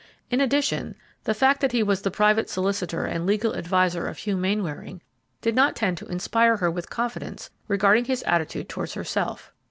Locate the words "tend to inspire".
5.75-6.57